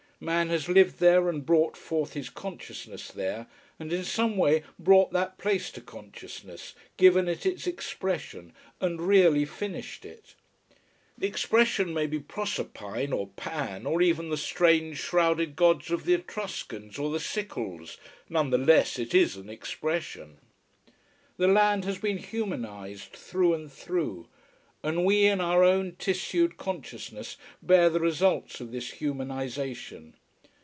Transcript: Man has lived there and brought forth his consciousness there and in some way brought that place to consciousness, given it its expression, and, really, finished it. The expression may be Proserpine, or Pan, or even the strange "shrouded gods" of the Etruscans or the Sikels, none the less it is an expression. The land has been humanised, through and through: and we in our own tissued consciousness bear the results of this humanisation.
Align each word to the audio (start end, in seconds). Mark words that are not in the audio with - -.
Man 0.23 0.49
has 0.49 0.69
lived 0.69 0.99
there 0.99 1.29
and 1.29 1.43
brought 1.43 1.75
forth 1.75 2.13
his 2.13 2.29
consciousness 2.29 3.07
there 3.07 3.47
and 3.79 3.91
in 3.91 4.03
some 4.03 4.37
way 4.37 4.61
brought 4.77 5.11
that 5.13 5.39
place 5.39 5.71
to 5.71 5.81
consciousness, 5.81 6.75
given 6.95 7.27
it 7.27 7.43
its 7.43 7.65
expression, 7.65 8.53
and, 8.79 9.01
really, 9.01 9.45
finished 9.45 10.05
it. 10.05 10.35
The 11.17 11.25
expression 11.25 11.91
may 11.91 12.05
be 12.05 12.19
Proserpine, 12.19 13.11
or 13.11 13.29
Pan, 13.29 13.87
or 13.87 13.99
even 13.99 14.29
the 14.29 14.37
strange 14.37 14.99
"shrouded 14.99 15.55
gods" 15.55 15.89
of 15.89 16.05
the 16.05 16.13
Etruscans 16.13 16.99
or 16.99 17.09
the 17.09 17.17
Sikels, 17.19 17.97
none 18.29 18.51
the 18.51 18.59
less 18.59 18.99
it 18.99 19.15
is 19.15 19.35
an 19.37 19.49
expression. 19.49 20.37
The 21.37 21.47
land 21.47 21.83
has 21.85 21.97
been 21.97 22.19
humanised, 22.19 23.13
through 23.13 23.55
and 23.55 23.73
through: 23.73 24.27
and 24.83 25.05
we 25.05 25.25
in 25.27 25.39
our 25.39 25.63
own 25.63 25.95
tissued 25.99 26.57
consciousness 26.57 27.37
bear 27.61 27.87
the 27.91 27.99
results 27.99 28.59
of 28.59 28.71
this 28.71 28.93
humanisation. 28.93 30.13